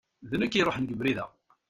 D 0.29 0.31
nekk 0.39 0.53
i 0.55 0.57
iṛuḥen 0.59 0.87
g 0.89 0.93
ubrid-a. 0.93 1.25